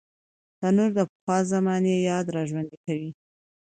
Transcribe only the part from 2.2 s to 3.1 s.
راژوندي کوي